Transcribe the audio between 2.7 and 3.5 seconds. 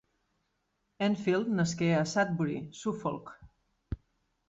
Suffolk.